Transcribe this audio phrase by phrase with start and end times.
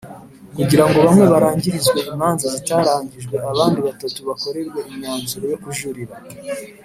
[0.57, 6.13] Kugirango bamwe barangirizwe imanza zitarangijwe abandi batatu bakorerwe imyanzuro yo kujurira